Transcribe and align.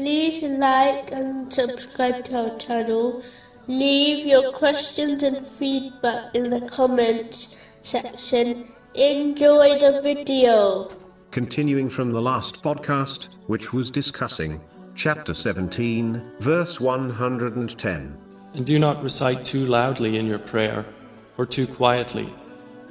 like 0.00 1.12
and 1.12 1.52
subscribe 1.52 2.24
to 2.24 2.50
our 2.50 2.58
channel. 2.58 3.22
Leave 3.66 4.26
your 4.26 4.52
questions 4.52 5.22
and 5.22 5.46
feedback 5.46 6.34
in 6.34 6.50
the 6.50 6.62
comments 6.62 7.56
section. 7.82 8.72
Enjoy 8.94 9.78
the 9.78 10.00
video. 10.02 10.88
Continuing 11.30 11.88
from 11.88 12.12
the 12.12 12.20
last 12.20 12.62
podcast, 12.62 13.28
which 13.46 13.72
was 13.72 13.90
discussing 13.90 14.60
chapter 14.94 15.34
17, 15.34 16.32
verse 16.40 16.80
110. 16.80 18.18
And 18.54 18.66
do 18.66 18.78
not 18.78 19.02
recite 19.02 19.44
too 19.44 19.66
loudly 19.66 20.16
in 20.16 20.26
your 20.26 20.40
prayer, 20.40 20.84
or 21.38 21.46
too 21.46 21.66
quietly, 21.66 22.32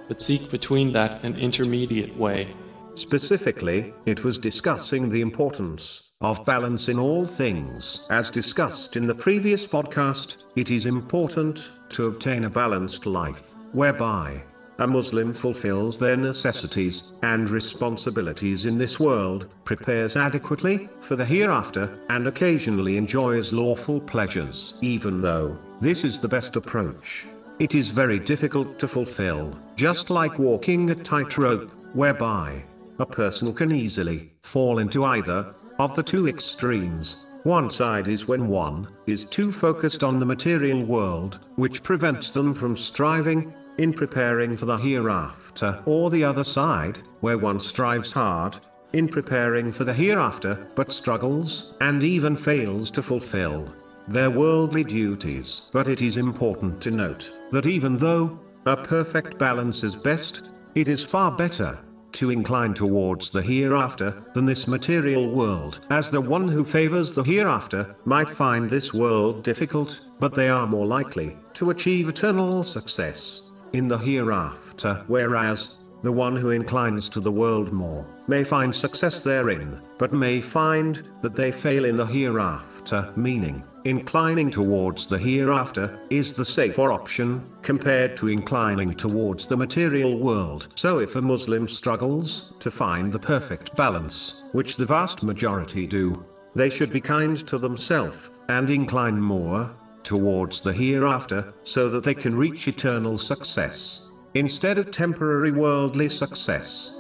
but 0.08 0.22
seek 0.22 0.50
between 0.50 0.94
that 0.94 1.24
an 1.24 1.36
intermediate 1.36 2.16
way. 2.16 2.56
Specifically, 3.00 3.94
it 4.06 4.26
was 4.26 4.38
discussing 4.38 5.08
the 5.08 5.22
importance 5.22 6.12
of 6.20 6.46
balance 6.46 6.90
in 6.90 7.00
all 7.00 7.26
things. 7.26 8.06
As 8.10 8.30
discussed 8.30 8.98
in 8.98 9.08
the 9.08 9.16
previous 9.16 9.66
podcast, 9.66 10.44
it 10.58 10.70
is 10.70 10.86
important 10.86 11.72
to 11.92 12.08
obtain 12.08 12.44
a 12.44 12.50
balanced 12.50 13.06
life, 13.06 13.56
whereby 13.72 14.44
a 14.80 14.86
Muslim 14.86 15.32
fulfills 15.32 15.98
their 15.98 16.18
necessities 16.18 17.14
and 17.24 17.50
responsibilities 17.50 18.66
in 18.66 18.78
this 18.78 19.00
world, 19.00 19.48
prepares 19.64 20.18
adequately 20.18 20.90
for 21.00 21.16
the 21.16 21.26
hereafter, 21.26 21.98
and 22.10 22.28
occasionally 22.28 22.98
enjoys 22.98 23.54
lawful 23.54 24.02
pleasures. 24.02 24.78
Even 24.82 25.22
though 25.22 25.58
this 25.80 26.04
is 26.04 26.20
the 26.20 26.28
best 26.28 26.58
approach, 26.58 27.26
it 27.60 27.76
is 27.76 27.88
very 27.88 28.20
difficult 28.20 28.78
to 28.78 28.90
fulfill, 28.90 29.58
just 29.78 30.10
like 30.10 30.38
walking 30.38 30.90
a 30.90 30.96
tightrope, 30.96 31.72
whereby 31.94 32.62
a 33.00 33.06
person 33.06 33.54
can 33.54 33.72
easily 33.72 34.32
fall 34.44 34.80
into 34.80 35.06
either 35.06 35.56
of 35.80 35.96
the 35.96 36.04
two 36.04 36.28
extremes. 36.28 37.26
One 37.44 37.72
side 37.72 38.10
is 38.10 38.28
when 38.28 38.48
one 38.48 38.90
is 39.08 39.24
too 39.24 39.52
focused 39.52 40.04
on 40.04 40.20
the 40.20 40.26
material 40.26 40.84
world, 40.84 41.40
which 41.56 41.82
prevents 41.82 42.32
them 42.32 42.54
from 42.54 42.76
striving 42.76 43.54
in 43.78 43.94
preparing 43.94 44.58
for 44.58 44.66
the 44.66 44.76
hereafter, 44.76 45.82
or 45.86 46.10
the 46.10 46.24
other 46.26 46.44
side, 46.44 46.98
where 47.22 47.38
one 47.38 47.62
strives 47.62 48.12
hard 48.12 48.60
in 48.92 49.08
preparing 49.08 49.72
for 49.72 49.86
the 49.86 49.94
hereafter, 49.94 50.68
but 50.76 50.92
struggles 50.92 51.76
and 51.80 52.04
even 52.04 52.36
fails 52.36 52.92
to 52.92 53.02
fulfill 53.02 53.74
their 54.10 54.30
worldly 54.30 54.84
duties. 54.84 55.70
But 55.72 55.88
it 55.88 56.02
is 56.02 56.18
important 56.18 56.82
to 56.82 56.92
note 56.92 57.32
that 57.52 57.68
even 57.68 57.96
though 57.96 58.38
a 58.66 58.76
perfect 58.76 59.38
balance 59.38 59.84
is 59.84 59.96
best, 59.96 60.50
it 60.76 60.90
is 60.90 61.06
far 61.06 61.32
better 61.32 61.80
to 62.20 62.32
incline 62.32 62.74
towards 62.74 63.32
the 63.32 63.42
hereafter 63.42 64.14
than 64.34 64.46
this 64.46 64.68
material 64.68 65.30
world, 65.30 65.80
as 65.90 66.12
the 66.12 66.20
one 66.20 66.50
who 66.50 66.66
favors 66.66 67.14
the 67.14 67.24
hereafter 67.24 67.96
might 68.04 68.28
find 68.28 68.70
this 68.70 68.94
world 68.94 69.42
difficult, 69.42 70.02
but 70.20 70.36
they 70.36 70.50
are 70.50 70.68
more 70.68 70.86
likely 70.86 71.38
to 71.54 71.70
achieve 71.70 72.10
eternal 72.10 72.62
success 72.62 73.52
in 73.72 73.88
the 73.88 73.98
hereafter, 73.98 75.02
whereas, 75.08 75.80
the 76.04 76.12
one 76.12 76.36
who 76.36 76.50
inclines 76.50 77.08
to 77.08 77.22
the 77.22 77.32
world 77.32 77.72
more, 77.72 78.06
may 78.28 78.44
find 78.44 78.76
success 78.76 79.22
therein, 79.22 79.80
but 79.98 80.12
may 80.12 80.42
find 80.42 81.04
that 81.22 81.38
they 81.38 81.54
fail 81.54 81.86
in 81.86 81.96
the 81.96 82.06
hereafter, 82.06 83.14
meaning, 83.16 83.64
inclining 83.86 84.52
towards 84.52 85.08
the 85.08 85.18
hereafter 85.18 85.98
is 86.10 86.34
the 86.34 86.44
safer 86.44 86.92
option, 86.92 87.46
compared 87.70 88.18
to 88.18 88.30
inclining 88.30 88.96
towards 88.96 89.46
the 89.46 89.56
material 89.56 90.18
world. 90.18 90.70
So 90.74 90.98
if 90.98 91.16
a 91.16 91.22
Muslim 91.22 91.68
struggles 91.68 92.56
to 92.62 92.72
find 92.72 93.12
the 93.14 93.20
perfect 93.20 93.76
balance, 93.76 94.44
which 94.54 94.76
the 94.76 94.88
vast 94.88 95.22
majority 95.22 95.86
do, 95.86 96.26
they 96.56 96.72
should 96.72 96.92
be 96.92 97.00
kind 97.00 97.38
to 97.46 97.60
themselves, 97.60 98.32
and 98.48 98.72
incline 98.72 99.22
more 99.22 99.70
towards 100.02 100.62
the 100.62 100.74
hereafter, 100.74 101.54
so 101.62 101.90
that 101.90 102.04
they 102.04 102.16
can 102.16 102.36
reach 102.36 102.68
eternal 102.68 103.20
success, 103.20 104.10
instead 104.34 104.80
of 104.80 104.90
temporary 104.90 105.52
worldly 105.52 106.10
success. 106.10 107.00